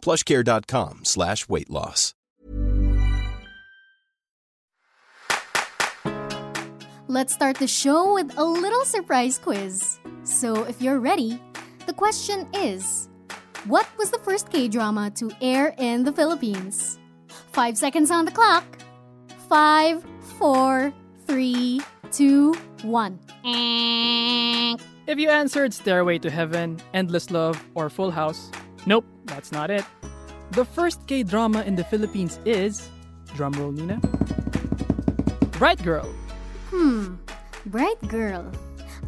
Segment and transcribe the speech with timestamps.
[0.00, 2.14] plushcare.com slash weight loss.
[7.08, 9.98] Let's start the show with a little surprise quiz.
[10.22, 11.42] So, if you're ready,
[11.86, 13.08] the question is
[13.66, 16.98] What was the first K drama to air in the Philippines?
[17.50, 18.64] Five seconds on the clock.
[19.48, 20.04] Five,
[20.38, 20.92] four,
[21.26, 21.80] three,
[22.12, 23.18] two, one.
[25.06, 28.52] If you answered Stairway to Heaven, Endless Love, or Full House,
[28.86, 29.84] nope, that's not it.
[30.50, 32.90] The first K drama in the Philippines is,
[33.38, 34.02] drumroll Nina,
[35.58, 36.10] Bright Girl.
[36.70, 37.14] Hmm,
[37.66, 38.50] Bright Girl.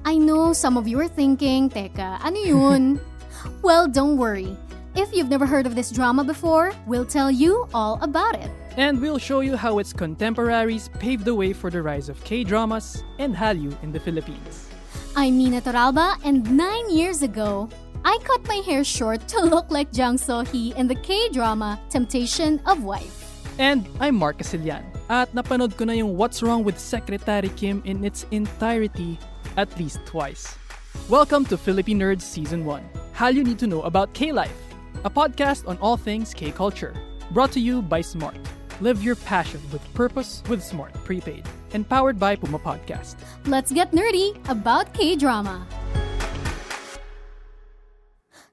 [0.04, 3.00] I know some of you are thinking, Teka, ano yun?
[3.62, 4.56] well, don't worry.
[4.94, 8.50] If you've never heard of this drama before, we'll tell you all about it.
[8.76, 12.44] And we'll show you how its contemporaries paved the way for the rise of K
[12.44, 14.68] dramas and Hallyu in the Philippines.
[15.16, 17.68] I'm Nina Toralba, and nine years ago,
[18.04, 22.82] I cut my hair short to look like Jang Seo-hee in the K-drama Temptation of
[22.82, 23.46] Wife.
[23.60, 24.82] And I'm Mark Casilian.
[25.08, 29.20] At napanood ko na yung What's Wrong with Secretary Kim in its entirety
[29.56, 30.58] at least twice.
[31.08, 32.82] Welcome to Philippine Nerds Season 1.
[33.12, 34.58] How you need to know about K-Life,
[35.04, 36.98] a podcast on all things K-culture.
[37.30, 38.38] Brought to you by Smart.
[38.80, 41.46] Live your passion with purpose with Smart Prepaid.
[41.70, 43.14] And powered by Puma Podcast.
[43.46, 45.81] Let's get nerdy about K-drama.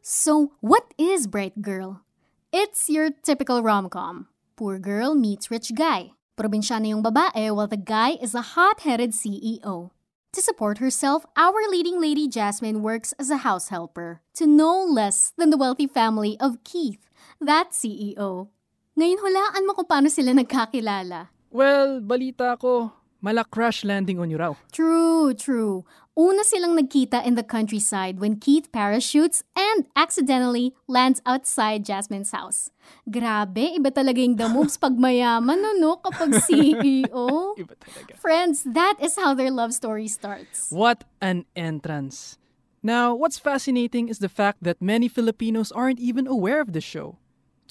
[0.10, 2.02] So, what is Bright Girl?
[2.50, 4.26] It's your typical rom-com.
[4.58, 6.18] Poor girl meets rich guy.
[6.34, 9.94] Probinsyana yung babae while the guy is a hot-headed CEO.
[10.34, 15.30] To support herself, our leading lady Jasmine works as a house helper to no less
[15.38, 17.06] than the wealthy family of Keith,
[17.38, 18.50] that CEO.
[18.98, 21.30] Ngayon hulaan mo kung paano sila nagkakilala.
[21.54, 24.58] Well, balita ko, mala crash landing on you raw.
[24.74, 25.86] True, true.
[26.20, 32.76] Una silang nagkita in the countryside when Keith parachutes and accidentally lands outside Jasmine's house.
[33.08, 37.56] Grabe, iba talaga yung the moves pag mayaman, no, no, kapag CEO.
[37.64, 38.20] Iba talaga.
[38.20, 40.68] Friends, that is how their love story starts.
[40.76, 42.36] What an entrance.
[42.84, 47.16] Now, what's fascinating is the fact that many Filipinos aren't even aware of the show.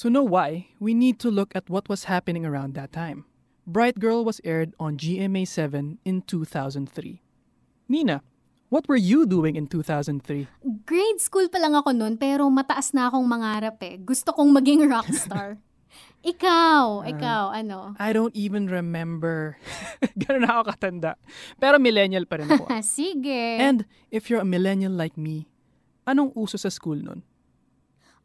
[0.01, 3.29] To know why, we need to look at what was happening around that time.
[3.69, 7.21] Bright Girl was aired on GMA 7 in 2003.
[7.89, 8.23] Nina,
[8.69, 10.49] what were you doing in 2003?
[10.85, 13.97] Grade school pa lang ako noon pero mataas na akong mangarap eh.
[14.01, 15.61] Gusto kong maging rockstar.
[16.19, 17.95] ikaw, ikaw, ano?
[17.97, 19.57] I don't even remember.
[20.21, 21.13] Ganun na ako katanda.
[21.57, 22.69] Pero millennial pa rin ako.
[22.85, 23.57] Sige.
[23.59, 25.49] And if you're a millennial like me,
[26.05, 27.23] anong uso sa school nun?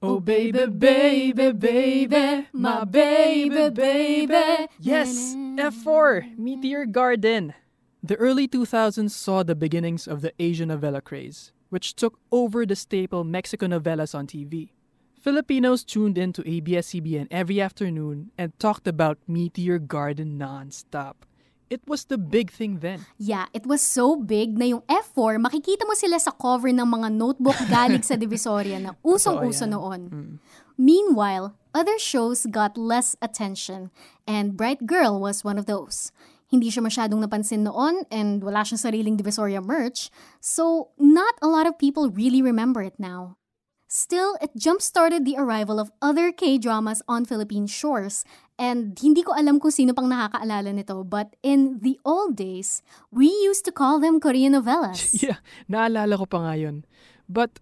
[0.04, 4.68] Oh baby, baby, baby, my baby, baby.
[4.76, 7.56] Yes, F4, Meteor Garden.
[8.04, 12.76] The early 2000s saw the beginnings of the Asian novella craze, which took over the
[12.76, 14.76] staple Mexican novellas on TV.
[15.24, 21.26] Filipinos tuned in to ABS-CBN every afternoon and talked about Meteor Garden non-stop.
[21.70, 23.08] It was the big thing then.
[23.18, 27.08] Yeah, it was so big na yung F4, makikita mo sila sa cover ng mga
[27.08, 30.02] notebook galing sa Divisoria na usong-uso noon.
[30.12, 30.34] Mm.
[30.76, 33.96] Meanwhile, other shows got less attention,
[34.28, 36.12] and Bright Girl was one of those.
[36.54, 41.66] Hindi siya masyadong napansin noon and wala siyang sariling Divisoria merch, so not a lot
[41.66, 43.42] of people really remember it now.
[43.90, 48.22] Still, it jump-started the arrival of other K-dramas on Philippine shores,
[48.58, 53.30] and hindi ko alam kung sino pang nakakaalala nito, but in the old days, we
[53.46, 55.14] used to call them Korean novellas.
[55.26, 56.86] Yeah, naalala ko pa nga yun.
[57.26, 57.62] But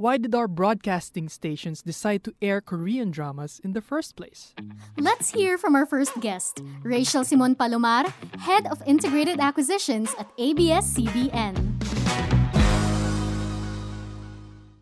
[0.00, 4.56] why did our broadcasting stations decide to air Korean dramas in the first place?
[4.96, 8.08] Let's hear from our first guest, Rachel Simon Palomar,
[8.40, 11.52] Head of Integrated Acquisitions at ABS-CBN.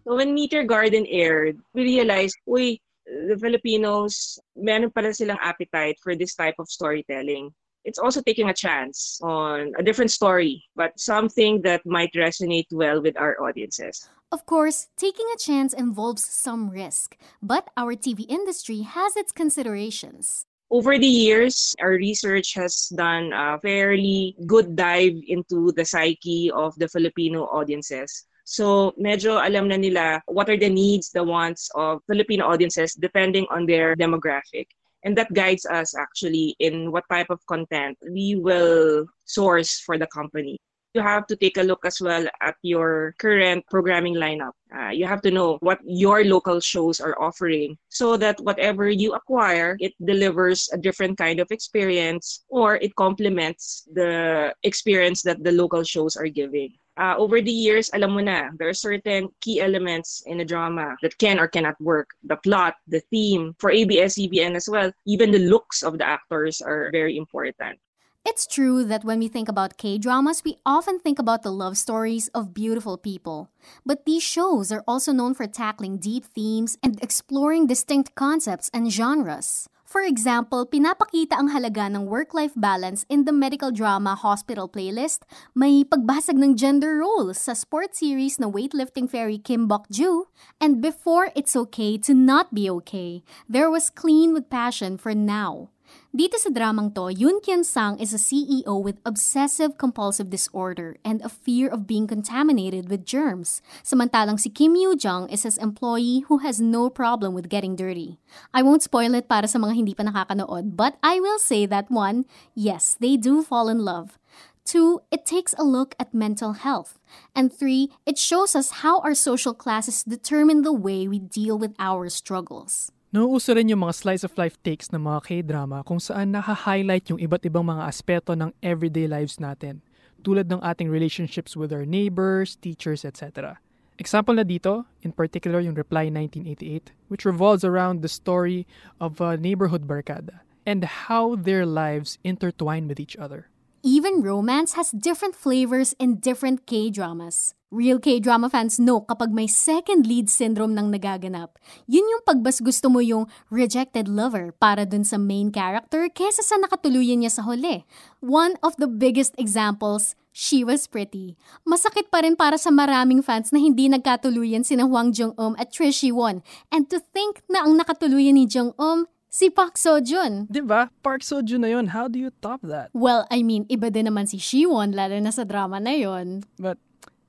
[0.06, 6.14] So when Meteor Garden aired, we realized, uy, the Filipinos, meron pala silang appetite for
[6.14, 7.50] this type of storytelling.
[7.88, 13.00] It's also taking a chance on a different story, but something that might resonate well
[13.00, 14.04] with our audiences.
[14.30, 20.44] Of course, taking a chance involves some risk, but our TV industry has its considerations.
[20.68, 26.76] Over the years, our research has done a fairly good dive into the psyche of
[26.76, 28.28] the Filipino audiences.
[28.44, 33.48] So medyo alam na nila what are the needs, the wants of Filipino audiences depending
[33.48, 34.68] on their demographic.
[35.04, 40.06] And that guides us actually in what type of content we will source for the
[40.08, 40.58] company.
[40.94, 44.52] You have to take a look as well at your current programming lineup.
[44.74, 49.12] Uh, you have to know what your local shows are offering so that whatever you
[49.12, 55.52] acquire, it delivers a different kind of experience or it complements the experience that the
[55.52, 59.60] local shows are giving uh, over the years, alam mo na, there are certain key
[59.62, 62.10] elements in a drama that can or cannot work.
[62.26, 66.90] The plot, the theme, for ABS-CBN as well, even the looks of the actors are
[66.90, 67.78] very important.
[68.26, 71.78] It's true that when we think about K dramas, we often think about the love
[71.78, 73.48] stories of beautiful people.
[73.86, 78.92] But these shows are also known for tackling deep themes and exploring distinct concepts and
[78.92, 79.70] genres.
[79.88, 85.24] For example, pinapakita ang halaga ng work-life balance in the medical drama Hospital Playlist.
[85.56, 90.28] May pagbasag ng gender roles sa sports series na weightlifting fairy Kim Bok-joo.
[90.60, 95.72] And before It's Okay to Not Be Okay, there was Clean with Passion for Now.
[96.08, 101.68] Dito sa dramang to, Yoon Kyun-sang is a CEO with obsessive-compulsive disorder and a fear
[101.68, 103.60] of being contaminated with germs.
[103.84, 108.16] Samantalang si Kim Yoo-jung is his employee who has no problem with getting dirty.
[108.56, 111.92] I won't spoil it para sa mga hindi pa nakakanood, but I will say that
[111.92, 112.24] one,
[112.56, 114.16] yes, they do fall in love.
[114.64, 116.96] Two, it takes a look at mental health.
[117.36, 121.76] And three, it shows us how our social classes determine the way we deal with
[121.76, 122.96] our struggles.
[123.08, 127.16] Nauuso rin yung mga slice of life takes ng mga K-drama kung saan naka-highlight yung
[127.16, 129.80] iba't ibang mga aspeto ng everyday lives natin,
[130.20, 133.64] tulad ng ating relationships with our neighbors, teachers, etc.
[133.96, 138.68] Example na dito, in particular yung Reply 1988, which revolves around the story
[139.00, 143.48] of a neighborhood barkada and how their lives intertwine with each other.
[143.80, 147.56] Even romance has different flavors in different K-dramas.
[147.68, 151.60] Real K-drama fans know kapag may second lead syndrome nang nagaganap.
[151.84, 156.56] Yun yung pagbas gusto mo yung rejected lover para dun sa main character kesa sa
[156.56, 157.84] nakatuluyan niya sa huli.
[158.24, 161.36] One of the biggest examples, She Was Pretty.
[161.68, 166.08] Masakit pa rin para sa maraming fans na hindi nagkatuluyan sina Hwang Jung-um at Trish
[166.08, 166.40] Won.
[166.72, 170.48] And to think na ang nakatuluyan ni Jung-um Si Park Seo-joon.
[170.48, 170.88] Diba?
[171.04, 171.92] Park Seo-joon na yun.
[171.92, 172.88] How do you top that?
[172.96, 176.48] Well, I mean, iba din naman si Shiwon, lalo na sa drama na yon.
[176.56, 176.80] But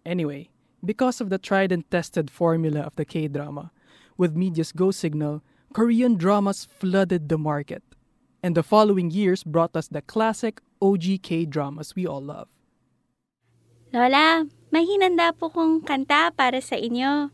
[0.10, 0.50] anyway,
[0.82, 3.70] because of the tried and tested formula of the K-drama,
[4.18, 7.84] with media's go signal, Korean dramas flooded the market.
[8.42, 12.50] And the following years brought us the classic OG K-dramas we all love.
[13.94, 17.30] Lola, may hinanda po kong kanta para sa inyo.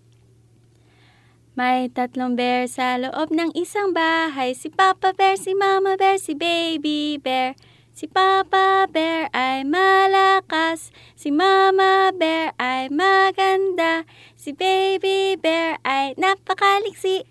[1.55, 4.51] May tatlong bear sa loob ng isang bahay.
[4.51, 7.55] Si Papa Bear, si Mama Bear, si Baby Bear.
[7.95, 10.91] Si Papa Bear ay malakas.
[11.15, 14.03] Si Mama Bear ay maganda.
[14.35, 17.23] Si Baby Bear ay napakaliksi.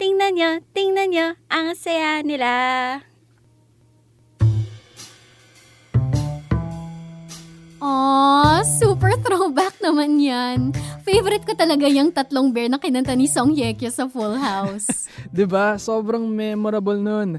[0.00, 2.48] Tingnan nyo, tingnan nyo, ang saya nila.
[7.76, 10.72] Aww, super throwback naman yan.
[11.04, 15.12] Favorite ko talaga yung tatlong bear na kinanta ni Song Hye Kyo sa Full House.
[15.28, 15.76] 'Di ba?
[15.76, 17.36] Sobrang memorable nun.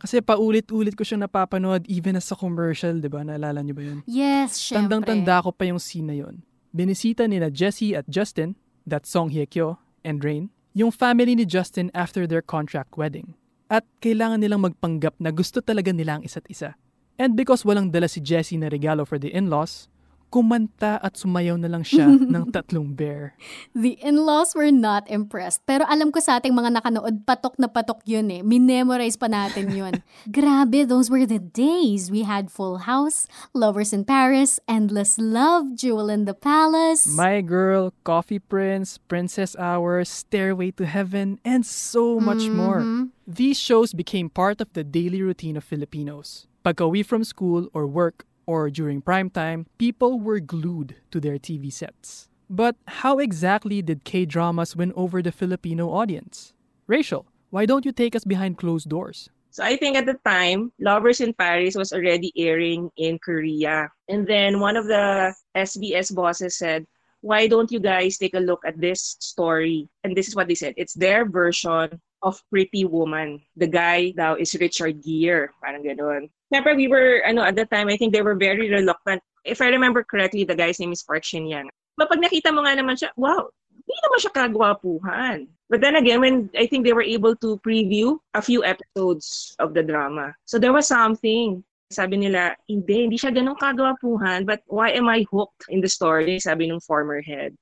[0.00, 3.20] Kasi paulit-ulit ko siyang napapanood even as a commercial, 'di ba?
[3.20, 4.00] Naalala niyo ba 'yun?
[4.08, 4.96] Yes, syempre.
[4.96, 6.40] Tandang-tanda ko pa yung scene na 'yon.
[6.72, 8.56] Binisita nila Jessie at Justin,
[8.88, 13.36] that Song Hye Kyo and Rain, yung family ni Justin after their contract wedding.
[13.68, 16.74] At kailangan nilang magpanggap na gusto talaga nila ang isa't isa.
[17.20, 19.92] And because walang dala si Jessie na regalo for the in-laws,
[20.30, 23.34] kumanta at sumayaw na lang siya ng tatlong bear.
[23.74, 25.66] The in-laws were not impressed.
[25.66, 28.40] Pero alam ko sa ating mga nakanood, patok na patok yun eh.
[28.46, 30.00] Minemorize pa natin yun.
[30.30, 32.08] Grabe, those were the days.
[32.08, 37.10] We had Full House, Lovers in Paris, Endless Love, Jewel in the Palace.
[37.10, 42.56] My Girl, Coffee Prince, Princess Hour, Stairway to Heaven, and so much mm-hmm.
[42.56, 42.80] more.
[43.26, 46.46] These shows became part of the daily routine of Filipinos.
[46.60, 51.70] Pag-uwi from school or work or during prime time, people were glued to their TV
[51.70, 52.26] sets.
[52.50, 56.50] But how exactly did K-dramas win over the Filipino audience?
[56.90, 59.30] Rachel, why don't you take us behind closed doors?
[59.54, 63.86] So I think at the time, Lovers in Paris was already airing in Korea.
[64.10, 66.90] And then one of the SBS bosses said,
[67.22, 69.86] why don't you guys take a look at this story?
[70.02, 70.74] And this is what they said.
[70.74, 73.42] It's their version of Pretty Woman.
[73.54, 75.54] The guy now is Richard Gere.
[75.62, 76.34] Parang ganun.
[76.50, 79.22] Siyempre, we were, ano, at the time, I think they were very reluctant.
[79.46, 81.70] If I remember correctly, the guy's name is Shin Yang.
[81.96, 85.38] But pag nakita mo nga naman siya, wow, hindi naman siya kagwapuhan.
[85.70, 89.74] But then again, when I think they were able to preview a few episodes of
[89.74, 90.34] the drama.
[90.44, 91.62] So there was something.
[91.90, 96.38] Sabi nila, hindi, hindi siya ganun kagwapuhan, but why am I hooked in the story?
[96.38, 97.54] Sabi ng former head.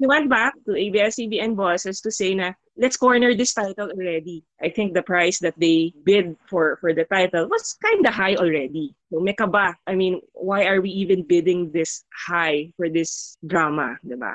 [0.00, 4.44] He went back to ABS-CBN bosses to say na, let's corner this title already.
[4.62, 8.34] I think the price that they bid for for the title was kind of high
[8.34, 8.94] already.
[9.12, 9.76] So, may ba?
[9.86, 14.34] I mean, why are we even bidding this high for this drama, diba?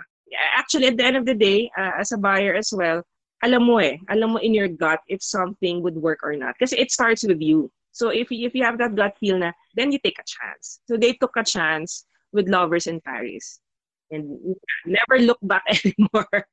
[0.55, 3.03] Actually, at the end of the day, uh, as a buyer as well,
[3.43, 6.55] alam mo eh, alam mo in your gut if something would work or not.
[6.57, 7.71] Because it starts with you.
[7.91, 10.79] So if, if you have that gut feel na, then you take a chance.
[10.87, 13.59] So they took a chance with Lovers in Paris.
[14.11, 14.55] And
[14.85, 16.47] never look back anymore.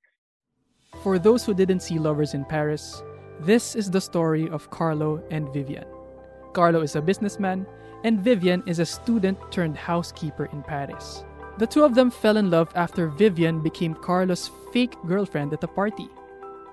[1.07, 3.01] For those who didn't see Lovers in Paris,
[3.39, 5.87] this is the story of Carlo and Vivian.
[6.53, 7.65] Carlo is a businessman,
[8.03, 11.23] and Vivian is a student turned housekeeper in Paris.
[11.63, 15.71] The two of them fell in love after Vivian became Carlo's fake girlfriend at a
[15.71, 16.11] party.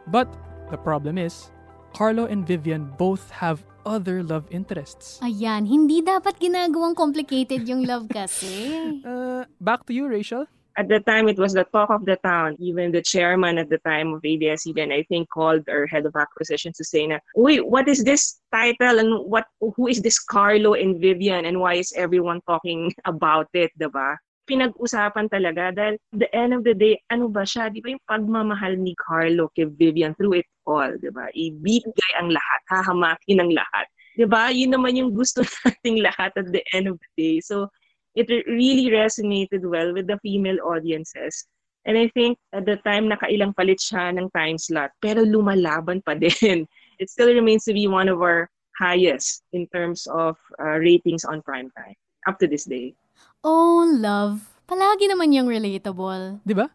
[0.08, 0.34] But
[0.72, 1.52] the problem is,
[1.94, 5.22] Carlo and Vivian both have other love interests.
[5.22, 8.74] Ayan, hindi dapat ginagawang complicated yung love kasi.
[9.06, 10.50] uh, back to you, Rachel.
[10.76, 12.58] At the time, it was the talk of the town.
[12.60, 16.78] Even the chairman at the time of ABS-CBN, I think, called our head of acquisitions
[16.78, 21.00] to say na, Uy, what is this title and what who is this Carlo and
[21.00, 24.18] Vivian and why is everyone talking about it, diba?
[24.44, 27.72] pinag-usapan talaga dahil the end of the day, ano ba siya?
[27.72, 31.32] Di ba yung pagmamahal ni Carlo kay Vivian through it all, di ba?
[31.32, 33.88] Ibigay ang lahat, hahamakin ang lahat.
[34.20, 34.52] Di ba?
[34.52, 37.36] Yun naman yung gusto nating lahat at the end of the day.
[37.40, 37.72] So,
[38.16, 41.46] it really resonated well with the female audiences.
[41.86, 46.16] And I think at the time, nakailang palit siya ng time slot, pero lumalaban pa
[46.20, 46.64] din.
[47.00, 48.48] It still remains to be one of our
[48.80, 52.96] highest in terms of uh, ratings on primetime up to this day.
[53.44, 54.56] Oh, love.
[54.64, 56.40] Palagi naman yung relatable.
[56.48, 56.72] Diba?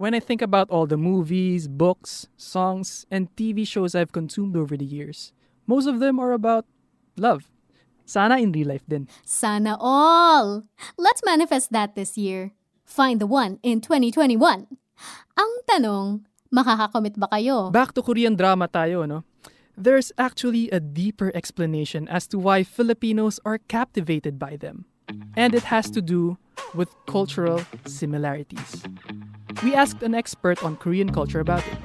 [0.00, 4.72] When I think about all the movies, books, songs, and TV shows I've consumed over
[4.72, 5.36] the years,
[5.68, 6.64] most of them are about
[7.20, 7.52] love.
[8.10, 9.06] Sana in real life din.
[9.22, 10.66] Sana all!
[10.98, 12.50] Let's manifest that this year.
[12.82, 14.66] Find the one in 2021.
[15.38, 17.70] Ang tanong, makakakomit ba kayo?
[17.70, 19.22] Back to Korean drama tayo, no?
[19.78, 24.90] There's actually a deeper explanation as to why Filipinos are captivated by them
[25.38, 26.34] and it has to do
[26.74, 28.82] with cultural similarities.
[29.62, 31.78] We asked an expert on Korean culture about it.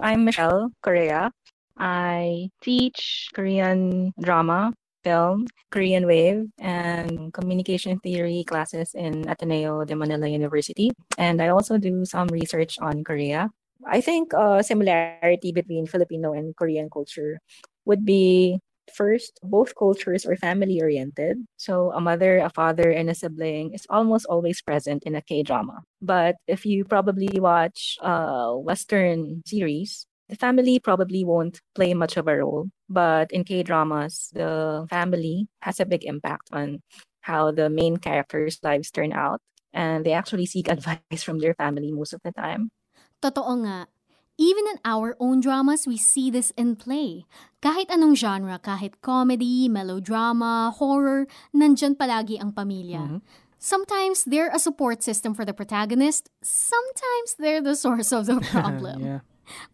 [0.00, 1.32] I'm Michelle Correa.
[1.78, 4.72] I teach Korean drama,
[5.04, 10.90] film, Korean wave, and communication theory classes in Ateneo de Manila University.
[11.18, 13.50] And I also do some research on Korea.
[13.86, 17.38] I think a similarity between Filipino and Korean culture
[17.84, 18.58] would be
[18.94, 21.42] First, both cultures are family oriented.
[21.56, 25.42] So, a mother, a father, and a sibling is almost always present in a K
[25.42, 25.82] drama.
[26.00, 32.28] But if you probably watch a Western series, the family probably won't play much of
[32.28, 32.68] a role.
[32.88, 36.82] But in K dramas, the family has a big impact on
[37.22, 39.40] how the main characters' lives turn out.
[39.72, 42.70] And they actually seek advice from their family most of the time.
[43.22, 43.86] Totoo nga.
[44.36, 47.24] Even in our own dramas, we see this in play.
[47.64, 51.24] Kahit anong genre, kahit comedy, melodrama, horror,
[51.56, 53.00] nandyan palagi ang pamilya.
[53.00, 53.24] Mm-hmm.
[53.56, 59.00] Sometimes they're a support system for the protagonist, sometimes they're the source of the problem.
[59.00, 59.20] yeah.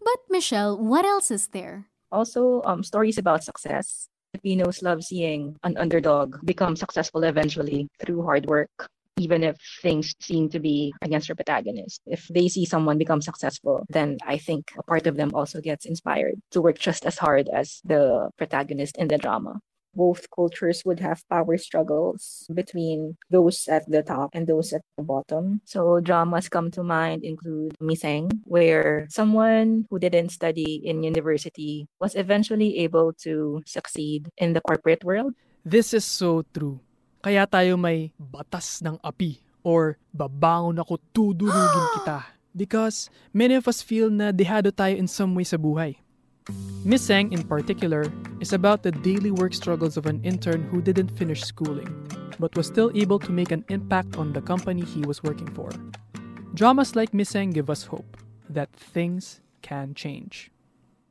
[0.00, 1.86] But Michelle, what else is there?
[2.10, 4.08] Also, um, stories about success.
[4.32, 8.70] Filipinos love seeing an underdog become successful eventually through hard work
[9.18, 12.00] even if things seem to be against your protagonist.
[12.06, 15.84] If they see someone become successful, then I think a part of them also gets
[15.84, 19.60] inspired to work just as hard as the protagonist in the drama.
[19.94, 25.04] Both cultures would have power struggles between those at the top and those at the
[25.04, 25.60] bottom.
[25.64, 32.14] So, dramas come to mind include Miseng, where someone who didn't study in university was
[32.14, 35.34] eventually able to succeed in the corporate world.
[35.64, 36.80] This is so true.
[37.22, 42.18] Kaya tayo may batas ng api or babangon ako tudurugin kita.
[42.52, 45.96] Because many of us feel na dehado tayo in some way sa buhay.
[46.84, 51.42] Misaeng in particular is about the daily work struggles of an intern who didn't finish
[51.42, 51.86] schooling
[52.42, 55.70] but was still able to make an impact on the company he was working for.
[56.54, 58.16] Dramas like Misaeng give us hope
[58.50, 60.50] that things can change.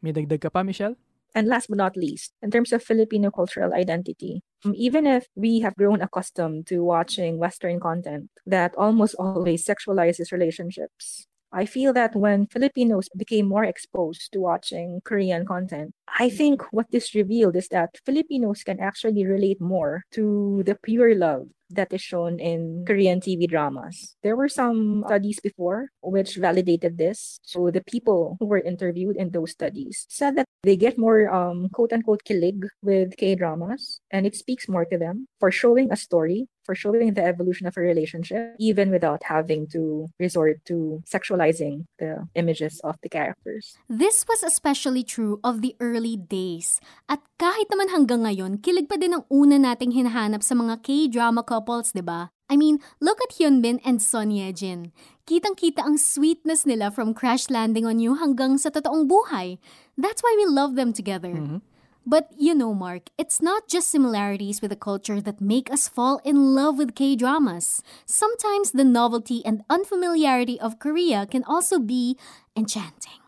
[0.03, 0.99] May dagdag ka pa, Michelle?
[1.31, 5.61] And last but not least, in terms of Filipino cultural identity, um, even if we
[5.63, 12.15] have grown accustomed to watching Western content that almost always sexualizes relationships, I feel that
[12.15, 17.67] when Filipinos became more exposed to watching Korean content, I think what this revealed is
[17.69, 23.19] that Filipinos can actually relate more to the pure love that is shown in Korean
[23.19, 24.15] TV dramas.
[24.23, 27.39] There were some studies before which validated this.
[27.43, 31.69] So the people who were interviewed in those studies said that they get more um,
[31.69, 35.95] quote unquote kilig with K dramas and it speaks more to them for showing a
[35.95, 41.85] story for showing the evolution of a relationship, even without having to resort to sexualizing
[41.99, 43.77] the images of the characters.
[43.89, 46.79] This was especially true of the early days.
[47.09, 51.41] At kahit naman hanggang ngayon, kilig pa din ang una nating hinahanap sa mga K-drama
[51.41, 52.29] couples, di ba?
[52.51, 54.91] I mean, look at Hyunbin and Son Ye-jin.
[55.23, 59.55] Kitang-kita ang sweetness nila from Crash Landing on You hanggang sa totoong buhay.
[59.95, 61.31] That's why we love them together.
[61.31, 61.70] Mm-hmm.
[62.05, 66.19] But you know, Mark, it's not just similarities with the culture that make us fall
[66.25, 67.83] in love with K dramas.
[68.05, 72.17] Sometimes the novelty and unfamiliarity of Korea can also be
[72.55, 73.21] enchanting.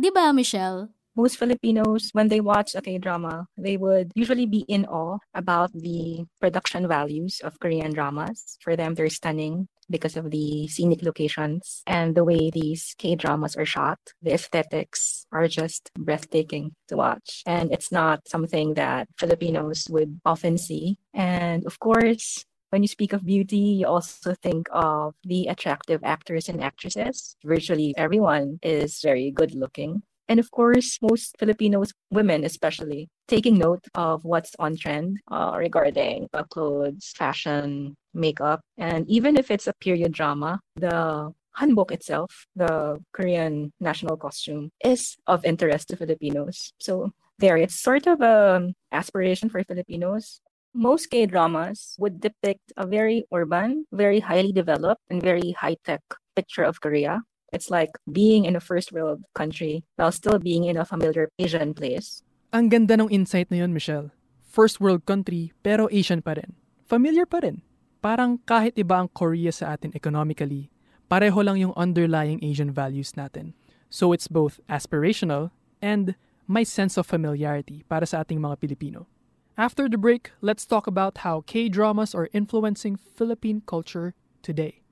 [0.00, 0.88] Diba, Michelle?
[1.16, 5.70] Most Filipinos, when they watch a K drama, they would usually be in awe about
[5.72, 8.58] the production values of Korean dramas.
[8.60, 13.56] For them, they're stunning because of the scenic locations and the way these K dramas
[13.56, 13.98] are shot.
[14.22, 17.42] The aesthetics are just breathtaking to watch.
[17.46, 20.98] And it's not something that Filipinos would often see.
[21.12, 26.48] And of course, when you speak of beauty, you also think of the attractive actors
[26.48, 27.36] and actresses.
[27.44, 30.02] Virtually everyone is very good looking.
[30.28, 36.28] And of course, most Filipinos, women especially, taking note of what's on trend uh, regarding
[36.50, 38.60] clothes, fashion, makeup.
[38.78, 45.16] And even if it's a period drama, the hanbok itself, the Korean national costume, is
[45.26, 46.72] of interest to Filipinos.
[46.78, 50.40] So there, it's sort of an um, aspiration for Filipinos.
[50.74, 56.02] Most K dramas would depict a very urban, very highly developed, and very high tech
[56.34, 57.22] picture of Korea.
[57.54, 61.74] It's like being in a first world country while still being in a familiar Asian
[61.74, 62.26] place.
[62.50, 64.10] Ang ganda ng insight na yun, Michelle.
[64.50, 66.58] First world country, pero Asian pa rin.
[66.86, 67.62] Familiar pa rin.
[68.04, 70.68] Parang kahit iba ang Korea sa atin economically,
[71.08, 73.56] pareho lang yung underlying Asian values natin.
[73.88, 76.12] So it's both aspirational and
[76.44, 79.08] my sense of familiarity para sa ating mga Pilipino.
[79.56, 84.12] After the break, let's talk about how K-dramas are influencing Philippine culture
[84.44, 84.84] today.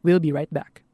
[0.00, 0.88] We'll be right back.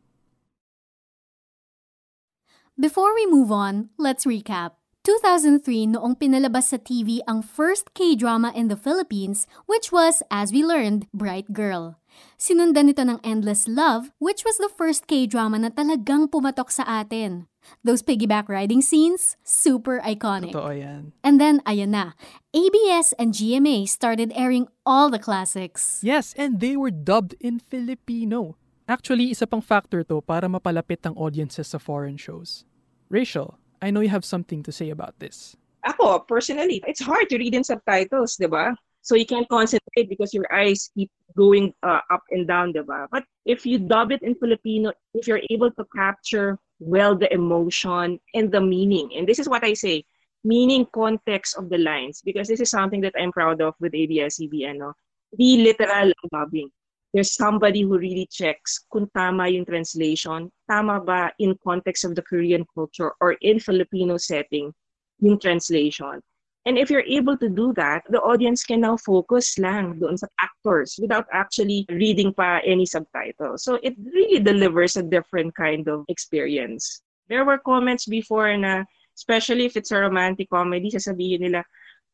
[2.75, 4.82] Before we move on, let's recap.
[5.04, 10.64] 2003 noong pinalabas sa TV ang first K-drama in the Philippines, which was, as we
[10.64, 12.00] learned, Bright Girl.
[12.40, 17.52] Sinundan nito ng Endless Love, which was the first K-drama na talagang pumatok sa atin.
[17.85, 20.57] Those piggyback riding scenes, super iconic.
[20.57, 21.12] Totoo yan.
[21.20, 22.16] And then, ayan na,
[22.57, 26.00] ABS and GMA started airing all the classics.
[26.00, 28.57] Yes, and they were dubbed in Filipino.
[28.88, 32.64] Actually, isa pang factor to para mapalapit ang audiences sa foreign shows.
[33.12, 35.61] Rachel, I know you have something to say about this.
[35.85, 38.73] Ako, personally, it's hard to read in subtitles, di ba?
[39.05, 43.05] So you can't concentrate because your eyes keep going uh, up and down, di ba?
[43.12, 48.16] But if you dub it in Filipino, if you're able to capture well the emotion
[48.33, 50.09] and the meaning, and this is what I say,
[50.49, 54.81] meaning context of the lines, because this is something that I'm proud of with ABS-CBN,
[54.81, 54.97] no?
[55.37, 56.73] Di literal dubbing
[57.14, 62.27] there's somebody who really checks kung tama yung translation, tama ba in context of the
[62.27, 64.74] Korean culture or in Filipino setting
[65.22, 66.18] yung translation.
[66.66, 70.27] And if you're able to do that, the audience can now focus lang doon sa
[70.42, 73.62] actors without actually reading pa any subtitles.
[73.62, 77.05] So it really delivers a different kind of experience.
[77.31, 81.62] There were comments before na, especially if it's a romantic comedy, sasabihin nila,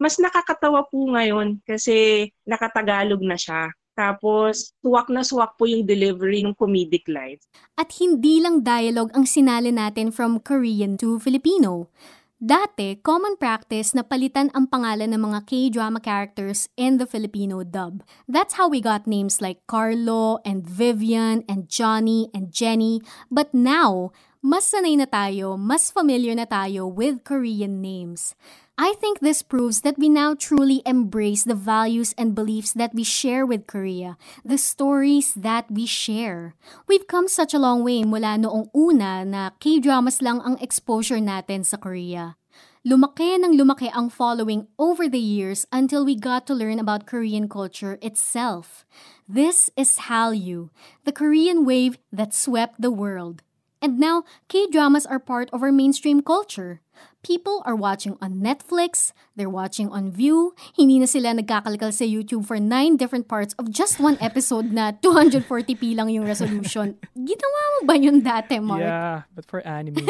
[0.03, 3.71] mas nakakatawa po ngayon kasi nakatagalog na siya.
[4.01, 7.45] Tapos, suwak na suwak po yung delivery ng comedic lines.
[7.77, 11.93] At hindi lang dialogue ang sinali natin from Korean to Filipino.
[12.41, 18.01] Dati, common practice na palitan ang pangalan ng mga K-drama characters in the Filipino dub.
[18.25, 23.05] That's how we got names like Carlo and Vivian and Johnny and Jenny.
[23.29, 28.33] But now, mas sanay na tayo, mas familiar na tayo with Korean names.
[28.81, 33.05] I think this proves that we now truly embrace the values and beliefs that we
[33.05, 36.57] share with Korea, the stories that we share.
[36.88, 41.61] We've come such a long way mula noong una na K-dramas lang ang exposure natin
[41.61, 42.40] sa Korea.
[42.81, 47.53] Lumaki ng lumaki ang following over the years until we got to learn about Korean
[47.53, 48.88] culture itself.
[49.29, 50.73] This is Hallyu,
[51.05, 53.45] the Korean wave that swept the world.
[53.81, 56.81] And now, K-dramas are part of our mainstream culture.
[57.25, 62.45] People are watching on Netflix, they're watching on View, hindi na sila nagkakalkal sa YouTube
[62.45, 67.01] for nine different parts of just one episode na 240p lang yung resolution.
[67.16, 68.85] Ginawa mo ba yun dati, Mark?
[68.85, 70.05] Yeah, but for anime.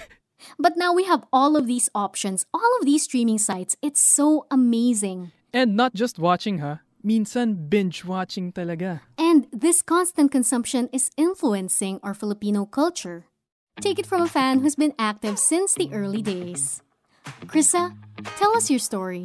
[0.58, 3.76] but now we have all of these options, all of these streaming sites.
[3.84, 5.32] It's so amazing.
[5.52, 6.80] and not just watching, ha?
[7.00, 9.00] Minsan binge-watching talaga.
[9.16, 13.24] And this constant consumption is influencing our Filipino culture.
[13.80, 16.82] Take it from a fan who's been active since the early days.
[17.48, 17.96] Krissa,
[18.36, 19.24] tell us your story.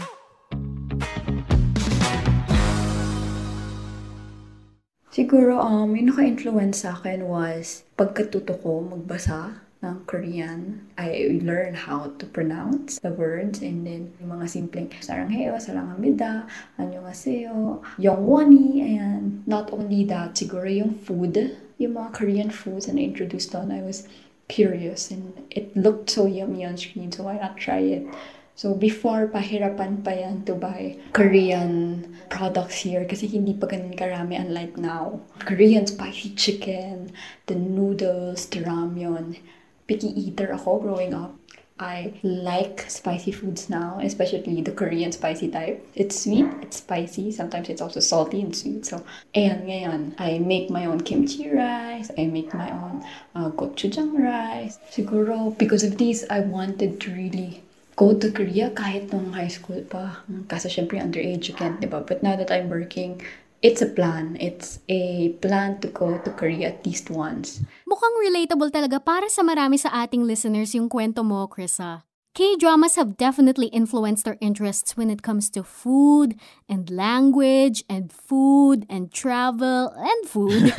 [5.12, 10.82] Siguro, um, yung naka-influence sa akin was pagkatuto ko magbasa ng Korean.
[10.98, 16.50] I learn how to pronounce the words and then yung mga simpleng sarangheo, saranghamida,
[16.82, 21.38] annyeonghaseyo, yongwani, and not only that, siguro yung food,
[21.78, 24.10] yung mga Korean foods na introduced on, I was
[24.50, 28.10] curious and it looked so yummy on screen, so why not try it?
[28.56, 34.40] So before, pahirapan pa yan to buy Korean products here kasi hindi pa ganun karami
[34.40, 35.20] unlike now.
[35.44, 37.12] Korean spicy chicken,
[37.52, 39.44] the noodles, the ramyun.
[39.88, 41.38] Picky eater ako growing up.
[41.78, 45.86] I like spicy foods now, especially the Korean spicy type.
[45.94, 48.86] It's sweet, it's spicy, sometimes it's also salty and sweet.
[48.86, 49.04] So,
[49.36, 53.04] ayan ngayon, I make my own kimchi rice, I make my own
[53.36, 54.80] uh, gochujang rice.
[54.88, 57.60] Siguro, because of these, I wanted to really
[58.00, 60.24] go to Korea kahit nung high school pa.
[60.48, 62.00] Kasi syempre underage you can't, diba?
[62.08, 63.20] But now that I'm working,
[63.66, 64.38] it's a plan.
[64.38, 67.66] It's a plan to go to Korea at least once.
[67.90, 72.06] Mukhang relatable talaga para sa marami sa ating listeners yung kwento mo, Krisa.
[72.36, 76.36] K-dramas have definitely influenced our interests when it comes to food
[76.68, 80.76] and language and food and travel and food.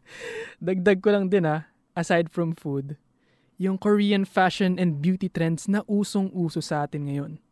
[0.64, 2.96] Dagdag ko lang din ah, aside from food,
[3.60, 7.43] yung Korean fashion and beauty trends na usong-uso sa atin ngayon.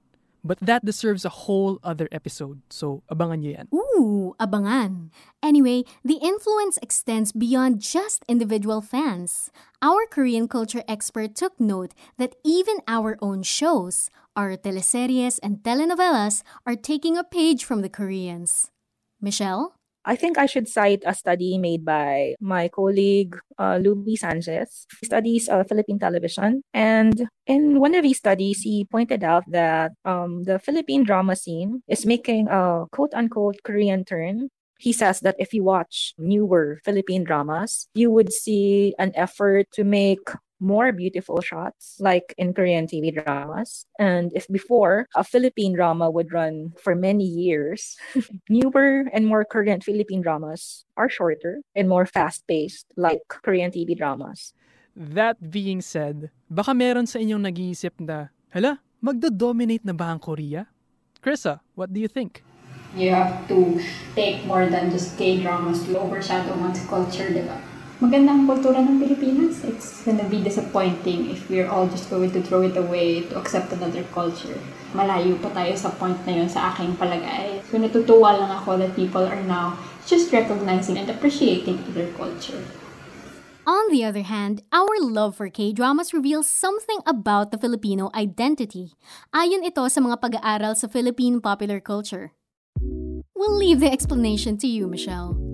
[0.45, 3.67] But that deserves a whole other episode, so abangan niyo yan.
[3.71, 5.15] Ooh, abangan.
[5.39, 9.55] Anyway, the influence extends beyond just individual fans.
[9.79, 16.43] Our Korean culture expert took note that even our own shows, our teleseries and telenovelas
[16.67, 18.71] are taking a page from the Koreans.
[19.23, 19.79] Michelle?
[20.05, 24.87] I think I should cite a study made by my colleague, uh, Louis Sanchez.
[25.01, 26.63] He studies uh, Philippine television.
[26.75, 31.83] And in one of his studies, he pointed out that um, the Philippine drama scene
[31.89, 34.49] is making a quote unquote Korean turn.
[34.79, 39.85] He says that if you watch newer Philippine dramas, you would see an effort to
[39.85, 40.27] make
[40.63, 43.85] more beautiful shots like in Korean TV dramas.
[43.99, 47.99] And if before a Philippine drama would run for many years,
[48.49, 53.99] newer and more current Philippine dramas are shorter and more fast paced like Korean TV
[53.99, 54.55] dramas.
[54.95, 60.71] That being said, baka meron sa inyong nag-iisip na, hala, magdo-dominate na ba ang Korea?
[61.19, 62.45] Krissa, what do you think?
[62.93, 63.81] You have to
[64.15, 67.72] take more than just K-dramas to overshadow one's culture, di ba?
[67.99, 69.61] Maganda ang kultura ng Pilipinas.
[69.67, 73.75] It's gonna be disappointing if we're all just going to throw it away to accept
[73.75, 74.57] another culture.
[74.97, 77.61] Malayo pa tayo sa point na yun sa aking palagay.
[77.69, 79.77] So natutuwa lang ako that people are now
[80.07, 82.63] just recognizing and appreciating other culture.
[83.63, 88.99] On the other hand, our love for K-dramas reveals something about the Filipino identity.
[89.31, 92.35] Ayon ito sa mga pag-aaral sa Philippine popular culture.
[93.39, 95.52] We'll leave the explanation to you, Michelle.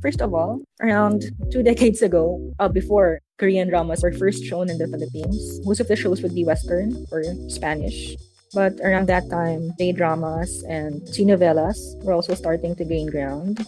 [0.00, 4.78] First of all, around two decades ago, uh, before Korean dramas were first shown in
[4.78, 8.16] the Philippines, most of the shows would be Western or Spanish.
[8.54, 13.60] But around that time, K dramas and telenovelas were also starting to gain ground.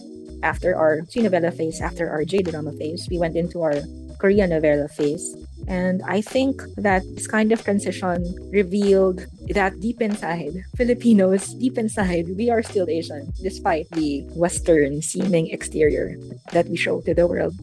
[0.43, 3.81] After our telenovela phase, after our J drama phase, we went into our
[4.21, 5.35] Korean novela phase.
[5.67, 8.21] And I think that this kind of transition
[8.53, 15.49] revealed that deep inside, Filipinos, deep inside, we are still Asian, despite the Western seeming
[15.49, 16.17] exterior
[16.53, 17.57] that we show to the world.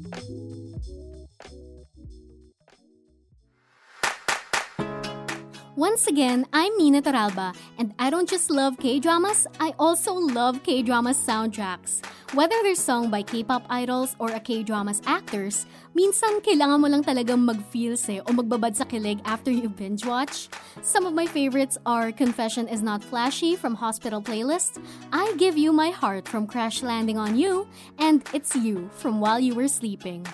[5.78, 10.64] Once again, I'm Nina Toralba, and I don't just love K dramas, I also love
[10.64, 12.02] K drama soundtracks.
[12.34, 15.64] Whether they're sung by K-pop idols or a K-dramas actors,
[15.96, 20.50] minsan kailangan mo lang talagang mag-feels o magbabad sa kilig after you binge watch.
[20.82, 25.72] Some of my favorites are Confession is Not Flashy from Hospital Playlist, I Give You
[25.72, 30.26] My Heart from Crash Landing on You, and It's You from While You Were Sleeping.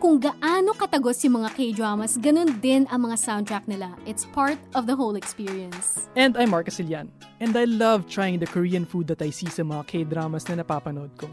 [0.00, 3.92] Kung gaano katagos yung mga K-dramas, ganun din ang mga soundtrack nila.
[4.08, 6.08] It's part of the whole experience.
[6.16, 7.12] And I'm Marcus Ilian.
[7.36, 11.12] And I love trying the Korean food that I see sa mga K-dramas na napapanood
[11.20, 11.28] ko.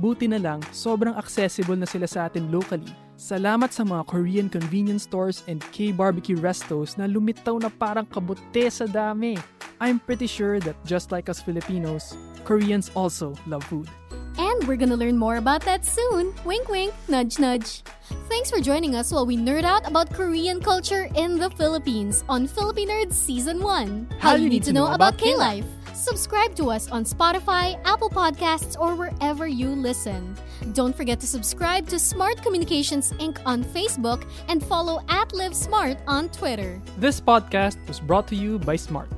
[0.00, 2.88] Buti na lang, sobrang accessible na sila sa atin locally.
[3.20, 8.88] Salamat sa mga Korean convenience stores and K-barbecue restos na lumitaw na parang kabute sa
[8.88, 9.36] dami.
[9.76, 12.16] I'm pretty sure that just like us Filipinos,
[12.48, 13.92] Koreans also love food.
[14.38, 16.34] And we're gonna learn more about that soon.
[16.44, 17.82] Wink wink, nudge nudge.
[18.28, 22.46] Thanks for joining us while we nerd out about Korean culture in the Philippines on
[22.46, 24.14] Philippine Nerds Season 1.
[24.18, 25.64] How, you need, to know, about K-Life.
[25.94, 30.36] Subscribe to us on Spotify, Apple Podcasts, or wherever you listen.
[30.72, 33.40] Don't forget to subscribe to Smart Communications Inc.
[33.46, 36.80] on Facebook and follow at Live Smart on Twitter.
[36.98, 39.10] This podcast was brought to you by Smart.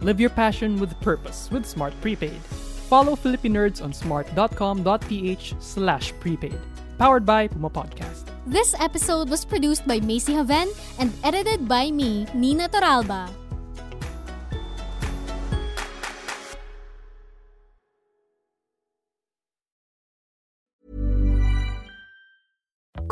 [0.00, 2.40] Live your passion with purpose with Smart Prepaid.
[2.86, 6.58] Follow Philippine Nerds on smart.com.ph slash prepaid.
[6.98, 8.30] Powered by Puma Podcast.
[8.46, 13.28] This episode was produced by Macy Haven and edited by me, Nina Toralba.